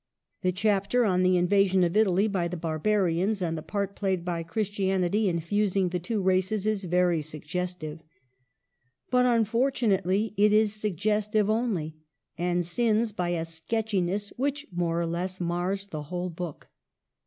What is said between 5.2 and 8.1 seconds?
in fusing the two races, is very suggestive.